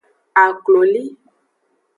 Akloli. 0.43 1.03